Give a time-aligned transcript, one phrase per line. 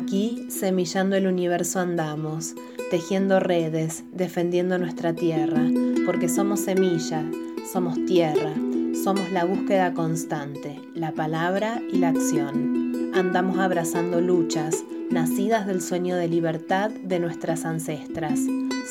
[0.00, 2.54] Aquí, semillando el universo andamos,
[2.88, 5.60] tejiendo redes, defendiendo nuestra tierra,
[6.06, 7.28] porque somos semilla,
[7.72, 8.54] somos tierra,
[9.02, 13.10] somos la búsqueda constante, la palabra y la acción.
[13.12, 18.38] Andamos abrazando luchas, nacidas del sueño de libertad de nuestras ancestras.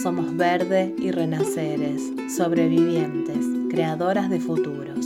[0.04, 2.02] Somos verde y renaceres,
[2.36, 5.06] sobrevivientes, creadoras de futuros.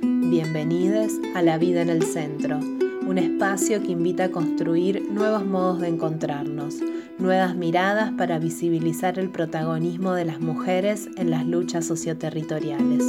[0.00, 2.60] Bienvenidos a La Vida en el Centro,
[3.06, 6.76] un espacio que invita a construir nuevos modos de encontrarnos,
[7.18, 13.04] nuevas miradas para visibilizar el protagonismo de las mujeres en las luchas socioterritoriales.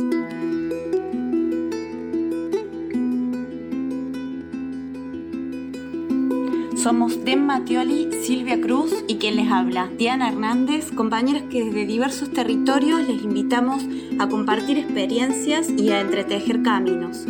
[6.75, 12.31] Somos Den Matioli, Silvia Cruz y quien les habla, Diana Hernández, compañeras que desde diversos
[12.31, 13.83] territorios les invitamos
[14.19, 17.25] a compartir experiencias y a entretejer caminos.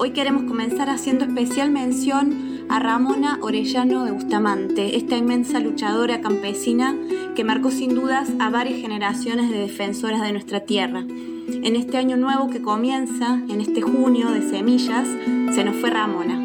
[0.00, 6.94] Hoy queremos comenzar haciendo especial mención a Ramona Orellano de Bustamante, esta inmensa luchadora campesina
[7.34, 11.00] que marcó sin dudas a varias generaciones de defensoras de nuestra tierra.
[11.00, 15.08] En este año nuevo que comienza, en este junio de semillas,
[15.52, 16.44] se nos fue Ramona.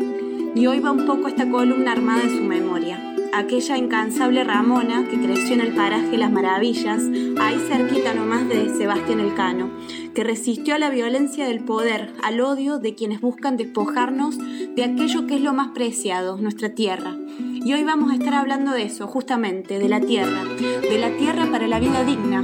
[0.55, 2.99] Y hoy va un poco esta columna armada en su memoria.
[3.33, 7.03] Aquella incansable Ramona que creció en el paraje Las Maravillas,
[7.39, 9.70] ahí cerquita nomás de Sebastián Elcano,
[10.14, 15.25] que resistió a la violencia del poder, al odio de quienes buscan despojarnos de aquello
[15.28, 17.16] que es lo más preciado, nuestra tierra.
[17.38, 21.47] Y hoy vamos a estar hablando de eso, justamente, de la tierra, de la tierra
[21.50, 22.44] para la vida digna,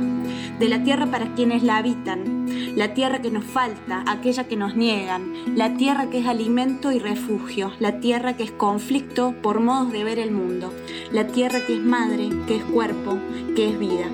[0.60, 4.76] de la tierra para quienes la habitan, la tierra que nos falta, aquella que nos
[4.76, 9.92] niegan, la tierra que es alimento y refugio, la tierra que es conflicto por modos
[9.92, 10.74] de ver el mundo,
[11.12, 13.18] la tierra que es madre, que es cuerpo,
[13.56, 14.08] que es vida,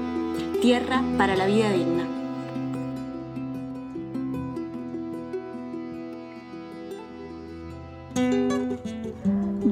[0.61, 2.04] tierra para la vida digna.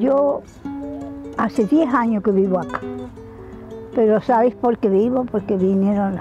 [0.04, 0.42] Yo
[1.38, 2.82] hace 10 años que vivo acá,
[3.96, 5.24] pero ¿sabéis por qué vivo?
[5.24, 6.20] Porque vinieron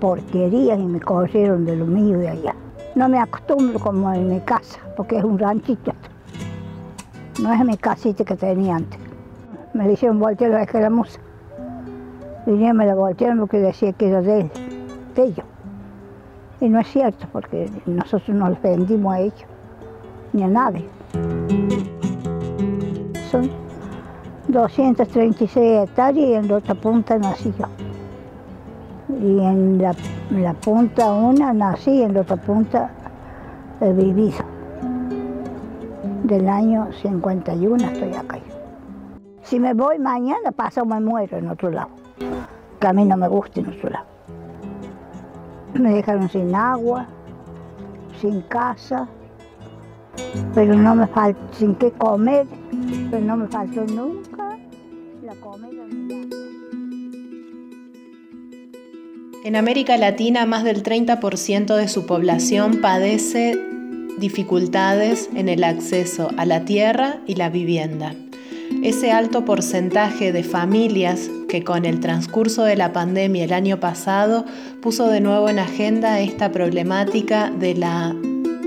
[0.00, 2.56] porquerías y me cogieron de lo mío de allá.
[2.96, 5.92] No me acostumbro como en mi casa, porque es un ranchito.
[7.40, 8.98] No es mi casita que tenía antes.
[9.72, 11.20] Me le hicieron voltear la escaramuza.
[12.46, 14.50] Vinieron me la voltearon porque decía que era de,
[15.14, 15.46] de ellos.
[16.60, 19.46] Y no es cierto, porque nosotros no les vendimos a ellos,
[20.32, 20.88] ni a nadie.
[23.30, 23.50] Son
[24.48, 27.66] 236 hectáreas y en la otra punta nací yo
[29.18, 32.90] y en la, punta una nací, en la otra punta
[33.80, 34.38] he vivido.
[36.24, 38.38] Del año 51 estoy acá.
[39.42, 41.90] Si me voy mañana, paso me muero en otro lado.
[42.78, 44.06] Que a mí no me gusta en otro lado.
[45.74, 47.06] Me dejaron sin agua,
[48.20, 49.08] sin casa,
[50.54, 52.46] pero no me falta, sin qué comer,
[53.20, 54.58] no me faltó nunca
[55.22, 55.84] la comida.
[59.44, 63.58] En América Latina, más del 30% de su población padece
[64.18, 68.14] dificultades en el acceso a la tierra y la vivienda.
[68.82, 74.44] Ese alto porcentaje de familias que con el transcurso de la pandemia el año pasado
[74.80, 78.14] puso de nuevo en agenda esta problemática de la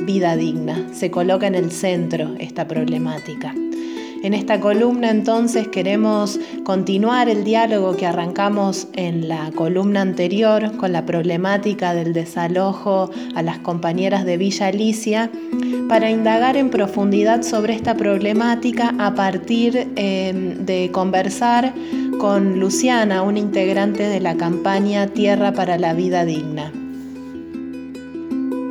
[0.05, 0.87] vida digna.
[0.93, 3.53] Se coloca en el centro esta problemática.
[4.23, 10.93] En esta columna entonces queremos continuar el diálogo que arrancamos en la columna anterior con
[10.93, 15.29] la problemática del desalojo a las compañeras de Villa Alicia
[15.89, 21.73] para indagar en profundidad sobre esta problemática a partir em, de conversar
[22.17, 26.71] con Luciana, una integrante de la campaña Tierra para la Vida Digna.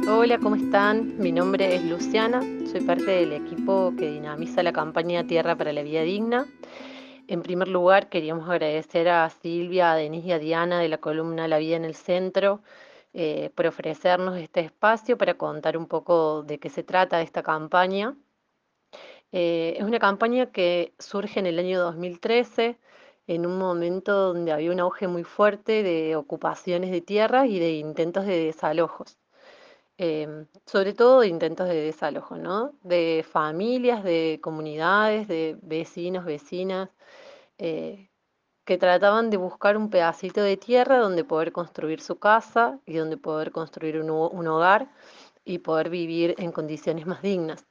[0.09, 1.13] Hola, ¿cómo están?
[1.19, 2.41] Mi nombre es Luciana,
[2.73, 6.47] soy parte del equipo que dinamiza la campaña Tierra para la Vida Digna.
[7.29, 11.49] En primer lugar, queríamos agradecer a Silvia, a Denise y a Diana de la columna
[11.49, 12.63] La Vida en el Centro
[13.13, 18.17] eh, por ofrecernos este espacio para contar un poco de qué se trata esta campaña.
[19.33, 22.79] Eh, es una campaña que surge en el año 2013,
[23.27, 27.73] en un momento donde había un auge muy fuerte de ocupaciones de tierras y de
[27.73, 29.19] intentos de desalojos.
[30.05, 32.73] Em, sobre todo de intentos de desalojo, ¿no?
[32.83, 36.89] De familias, de comunidades, de vecinos, vecinas,
[37.59, 38.11] eh,
[38.65, 43.17] que trataban de buscar un pedacito de tierra donde poder construir su casa y donde
[43.17, 44.11] poder construir un,
[44.49, 44.91] hogar
[45.45, 47.65] y poder vivir en condiciones más dignas.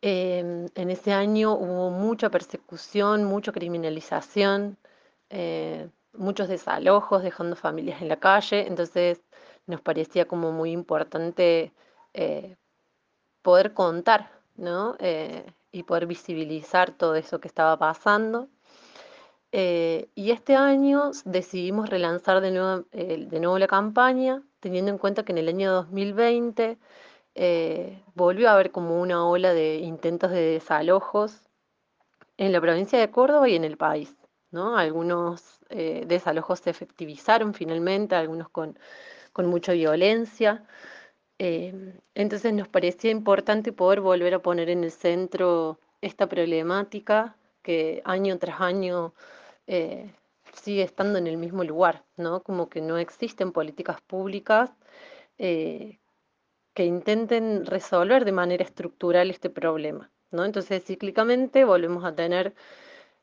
[0.00, 4.78] Em, en ese año hubo mucha persecución, mucha criminalización,
[5.28, 9.22] eh, muchos desalojos, dejando familias en la calle, entonces
[9.66, 11.72] nos parecía como muy importante
[12.14, 12.56] eh,
[13.42, 14.96] poder contar ¿no?
[14.98, 18.48] Eh, y poder visibilizar todo eso que estaba pasando.
[19.52, 25.24] Eh, y este año decidimos relanzar de nuevo, de nuevo la campaña, teniendo en cuenta
[25.24, 26.78] que en el año 2020
[27.34, 31.42] eh, volvió a haber como una ola de intentos de desalojos
[32.38, 34.14] en la provincia de Córdoba y en el país.
[34.50, 34.76] ¿no?
[34.76, 38.78] Algunos desalojos se efectivizaron finalmente, algunos con,
[39.32, 40.64] con mucha violencia.
[41.38, 48.38] entonces nos parecía importante poder volver a poner en el centro esta problemática que año
[48.38, 49.14] tras año
[49.66, 50.10] eh,
[50.52, 52.42] sigue estando en el mismo lugar, ¿no?
[52.42, 54.70] Como que no existen políticas públicas
[55.38, 55.98] eh,
[56.74, 60.44] que intenten resolver de manera estructural este problema, ¿no?
[60.44, 62.54] Entonces, cíclicamente volvemos a tener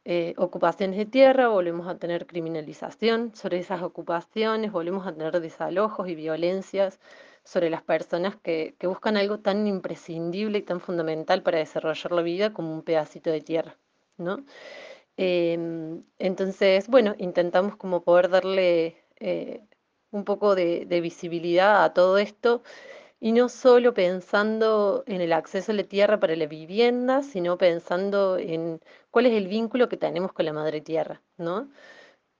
[0.05, 6.07] eh, ocupaciones de tierra, volvemos a tener criminalización sobre esas ocupaciones, volvemos a tener desalojos
[6.09, 6.99] y violencias
[7.43, 12.21] sobre las personas que, que buscan algo tan imprescindible y tan fundamental para desarrollar la
[12.21, 13.77] vida como un pedacito de tierra,
[14.17, 14.43] ¿no?
[15.21, 19.61] Em, entonces, bueno, intentamos como poder darle eh,
[20.11, 22.63] un poco de, visibilidad a todo esto
[23.19, 28.37] y no solo pensando en el acceso a la tierra para la vivienda, sino pensando
[28.37, 28.81] en
[29.11, 31.69] cuál es el vínculo que tenemos con la madre tierra, ¿no?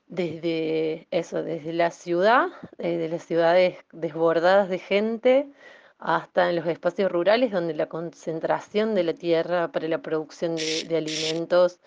[0.07, 2.47] Desde eso, desde la ciudad,
[2.77, 5.51] desde las ciudades desbordadas de gente,
[5.99, 10.97] hasta en los espacios rurales donde la concentración de la tierra para la producción de
[10.97, 11.79] alimentos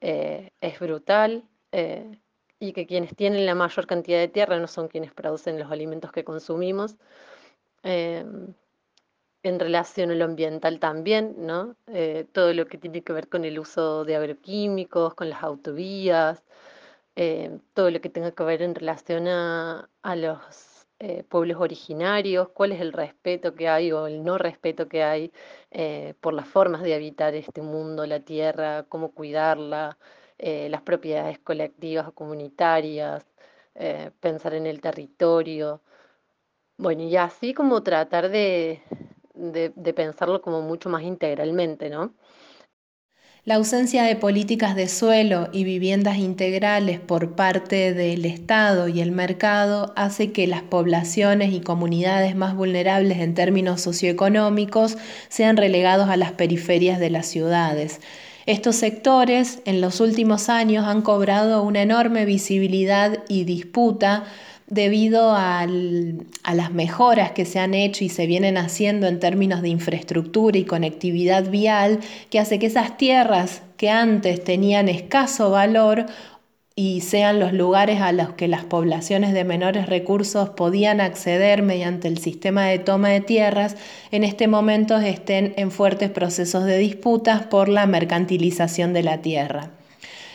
[0.00, 2.18] eh, es brutal eh,
[2.58, 6.10] y que quienes tienen la mayor cantidad de tierra no son quienes producen los alimentos
[6.12, 6.96] que consumimos.
[7.82, 8.24] Eh,
[9.42, 11.76] en relación a lo ambiental también, ¿no?
[12.32, 16.44] todo lo que tiene que ver con el uso de agroquímicos, con las autovías,
[17.74, 22.80] todo lo que tenga que ver en relación a, los eh, pueblos originarios, cuál es
[22.82, 25.32] el respeto que hay o el no respeto que hay
[25.70, 29.96] eh, por las formas de habitar este mundo, la tierra, cómo cuidarla,
[30.38, 33.26] eh, las propiedades colectivas o comunitarias,
[34.20, 35.80] pensar en el territorio.
[36.80, 38.80] Bueno, y así como tratar de,
[39.34, 42.14] de pensarlo como mucho más integralmente, ¿no?
[43.44, 49.12] La ausencia de políticas de suelo y viviendas integrales por parte del Estado y el
[49.12, 54.96] mercado hace que las poblaciones y comunidades más vulnerables en términos socioeconómicos
[55.28, 58.00] sean relegados a las periferias de las ciudades.
[58.46, 64.24] Estos sectores en los últimos años han cobrado una enorme visibilidad y disputa
[64.70, 69.68] debido a las mejoras que se han hecho y se vienen haciendo en términos de
[69.68, 71.98] infraestructura y conectividad vial,
[72.30, 76.06] que hace que esas tierras que antes tenían escaso valor
[76.76, 82.06] y sean los lugares a los que las poblaciones de menores recursos podían acceder mediante
[82.06, 83.76] el sistema de toma de tierras,
[84.12, 89.70] en este momento estén en fuertes procesos de disputas por la mercantilización de la tierra.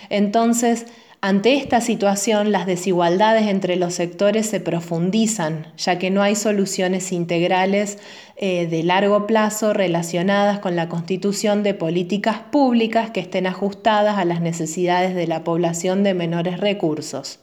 [0.10, 0.86] Entonces,
[1.28, 7.12] ante esta situación, las desigualdades entre los sectores se profundizan, ya que no hay soluciones
[7.12, 7.98] integrales
[8.36, 14.26] eh, de largo plazo relacionadas con la constitución de políticas públicas que estén ajustadas a
[14.26, 17.40] las necesidades de la población de menores recursos.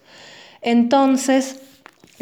[0.61, 1.58] Entonces,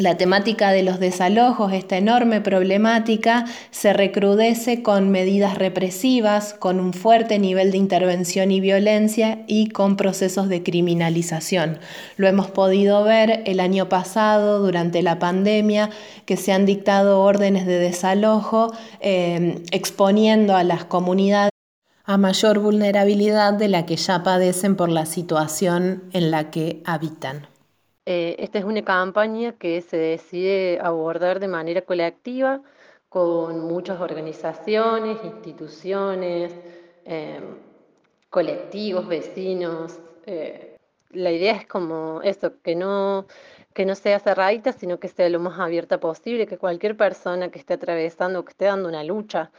[0.01, 6.93] la temática de los desalojos, esta enorme problemática, se recrudece con medidas represivas, con un
[6.93, 11.79] fuerte nivel de intervención y violencia y con procesos de criminalización.
[12.17, 15.89] Lo hemos podido ver el año pasado durante la pandemia,
[16.25, 21.51] que se han dictado órdenes de desalojo eh, exponiendo a las comunidades
[22.03, 27.50] a mayor vulnerabilidad de la que ya padecen por la situación en la que habitan.
[28.13, 32.61] Eh, esta es una campaña que se decide abordar de manera colectiva
[33.07, 36.53] con muchas organizaciones, instituciones,
[37.05, 37.43] em,
[38.29, 39.99] colectivos, vecinos.
[40.25, 40.77] Eh,
[41.11, 43.27] la idea es como eso, que no,
[43.73, 47.59] que no sea cerradita, sino que sea lo más abierta posible, que cualquier persona que
[47.59, 49.51] esté atravesando, que esté dando una lucha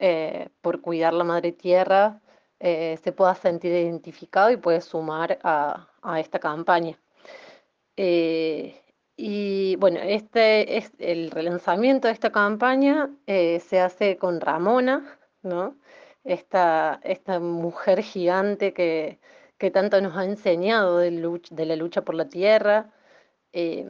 [0.00, 2.20] eh, por cuidar la madre tierra,
[2.60, 6.98] se pueda sentir identificado y puede sumar a esta campaña.
[7.96, 8.80] Eh,
[9.22, 15.76] y bueno, este es el relanzamiento de esta campaña eh, se hace con Ramona, ¿no?
[16.24, 19.18] Esta, esta mujer gigante que,
[19.58, 22.94] que, tanto nos ha enseñado de, la lucha por la tierra.
[23.52, 23.86] Eh,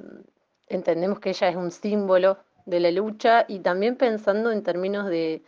[0.68, 5.44] entendemos que ella es un símbolo de la lucha y también pensando en términos de,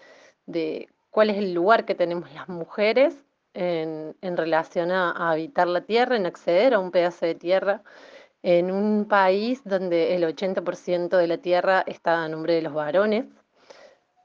[0.46, 5.66] de cuál es el lugar que tenemos las mujeres en, en relación a, a, habitar
[5.66, 7.82] la tierra, en acceder a un pedazo de tierra
[8.42, 13.26] en un país donde el 80% de la tierra está a nombre de los varones.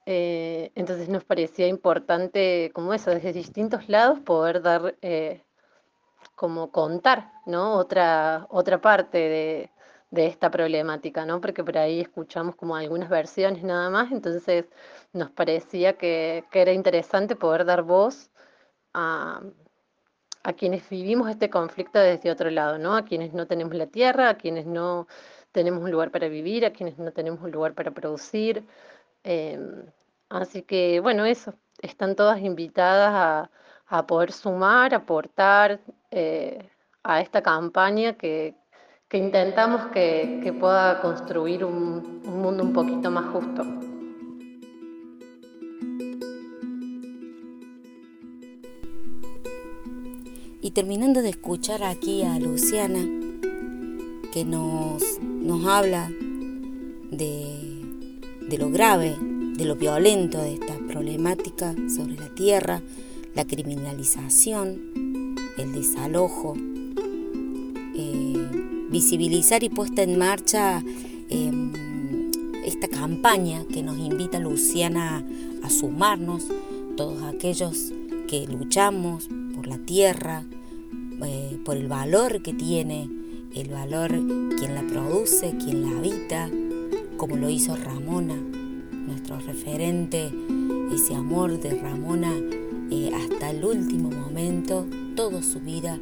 [0.06, 5.44] Eh, entonces nos parecía importante, como eso, desde distintos lados poder dar, eh,
[6.36, 7.76] como contar, ¿no?
[7.76, 9.72] Otra, otra parte de,
[10.12, 11.42] esta problemática, ¿no?
[11.42, 14.66] Porque por ahí escuchamos como algunas versiones nada más, entonces
[15.14, 18.32] nos parecía que, que era interesante poder dar voz
[18.94, 19.42] a,
[20.48, 22.96] a quienes vivimos este conflicto desde otro lado, ¿no?
[22.96, 25.06] A quienes no tenemos la tierra, a quienes no
[25.52, 28.66] tenemos un lugar para vivir, a quienes no tenemos un lugar para producir.
[29.24, 29.84] Em,
[30.30, 33.50] así que, bueno, eso, están todas invitadas
[33.90, 36.70] a, poder sumar, aportar eh,
[37.04, 38.56] a esta campaña que,
[39.12, 43.64] intentamos que, pueda construir un mundo un poquito más justo.
[50.68, 53.00] Y terminando de escuchar aquí a Luciana,
[54.34, 56.12] que nos, nos habla
[57.10, 57.46] de,
[58.50, 59.16] de lo grave,
[59.56, 62.82] de lo violento de esta problemática sobre la tierra,
[63.34, 66.56] la criminalización, el desalojo,
[67.96, 68.50] eh,
[68.90, 70.84] visibilizar y puesta en marcha
[71.30, 71.72] em,
[72.66, 75.26] esta campaña que nos invita Luciana
[75.64, 76.44] a sumarnos,
[76.98, 77.94] todos aquellos
[78.28, 80.44] que luchamos por la tierra,
[81.26, 83.10] eh, por el valor que tiene,
[83.56, 84.10] el valor
[84.58, 86.50] quien la produce, quien la habita,
[87.18, 90.32] como lo hizo Ramona, nuestro referente,
[90.94, 92.34] ese amor de Ramona
[92.92, 96.00] eh, hasta el último momento, toda su vida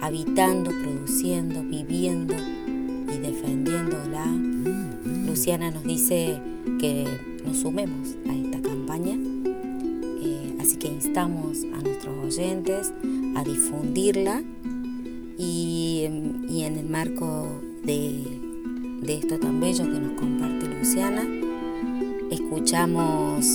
[0.00, 4.26] habitando, produciendo, viviendo y defendiéndola.
[5.26, 6.40] Luciana nos dice
[6.80, 7.06] que
[7.44, 8.45] nos sumemos a eh,
[10.78, 12.92] que instamos a nuestros oyentes
[13.36, 14.42] a difundirla
[15.38, 18.24] y, en el marco de,
[19.06, 21.22] esto tan bello que nos comparte Luciana,
[22.30, 23.46] escuchamos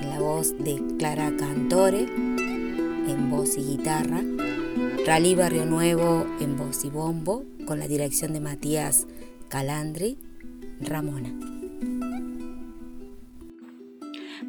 [0.00, 4.22] la voz de Clara Cantore en voz y guitarra,
[5.06, 9.06] Rally Barrio Nuevo en voz y bombo, con la dirección de Matías
[9.48, 10.18] Calandri,
[10.80, 11.57] Ramona.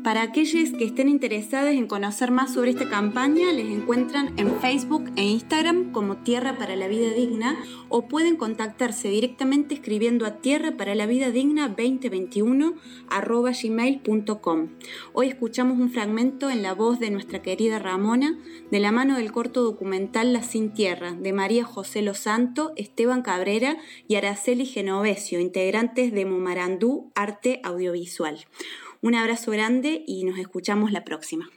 [0.09, 5.03] Para aquellos que estén interesados en conocer más sobre esta campaña, les encuentran en Facebook
[5.15, 7.55] e Instagram como Tierra para la Vida Digna
[7.89, 12.73] o pueden contactarse directamente escribiendo a tierra para la vida digna 2021
[13.61, 14.69] gmail.com.
[15.13, 18.35] Hoy escuchamos un fragmento en la voz de nuestra querida Ramona
[18.71, 23.77] de la mano del corto documental La Sin Tierra de María José Losanto, Esteban Cabrera
[24.07, 28.39] y Araceli Genovesio, integrantes de Momarandú Arte Audiovisual.
[29.01, 31.49] Un abrazo grande y nos escuchamos la próxima.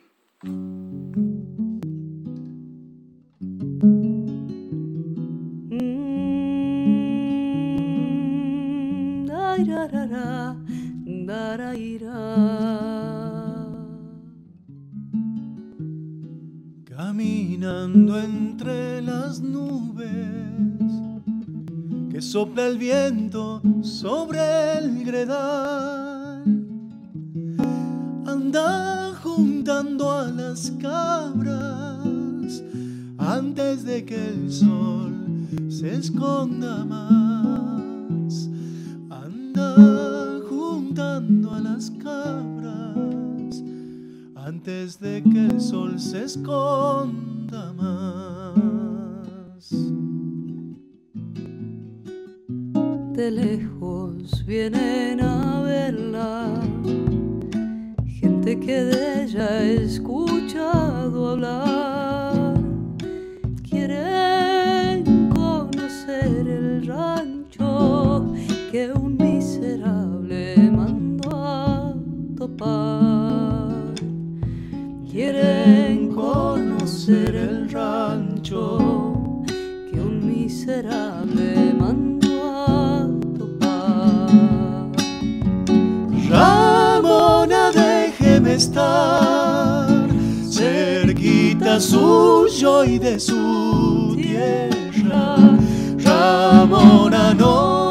[16.85, 20.07] Caminando entre las nubes
[22.09, 26.02] que sopla el viento sobre el gredal
[33.85, 35.13] de que el sol
[35.69, 38.49] se esconda más.
[39.11, 43.63] Anda juntando a las cabras
[44.37, 49.71] antes de que el sol se esconda más.
[53.15, 55.02] De lejos vienen
[91.83, 95.37] suyo y de su tierra.
[95.99, 97.82] Ramona, no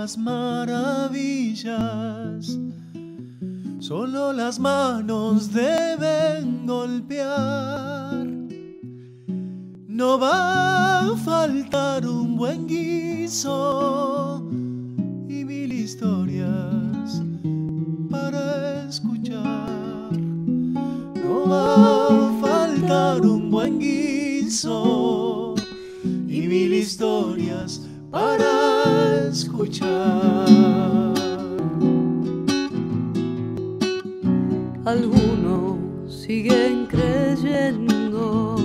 [0.00, 1.72] las maravillas.
[3.78, 8.26] Solo las manos deben golpear.
[9.88, 14.42] No va a faltar un buen guiso
[15.28, 17.22] y mil historias
[18.10, 20.12] para escuchar.
[21.24, 21.68] No va
[22.08, 25.54] a faltar un buen guiso
[26.28, 27.85] y mil historias
[28.16, 30.46] para escuchar.
[34.86, 35.76] Algunos
[36.08, 38.56] siguen creyendo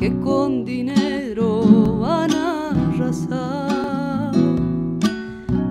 [0.00, 4.34] que con dinero van a arrasar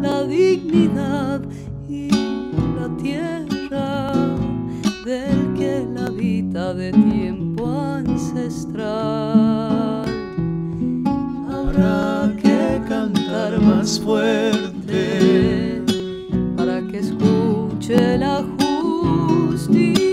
[0.01, 1.41] la dignidad
[1.89, 2.09] y
[2.79, 4.13] la tierra
[5.03, 9.18] del que la habita de tiempo ancestral.
[13.79, 15.81] Más fuerte
[16.57, 18.43] para que escuche la
[19.53, 20.03] justicia.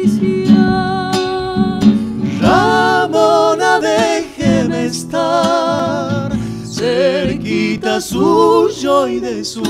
[2.40, 6.30] Ramona, déjeme estar
[6.64, 9.64] cerquita suyo y de su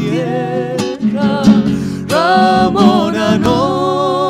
[0.00, 1.44] tierra.
[2.08, 4.27] Ramona, no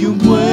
[0.00, 0.49] No se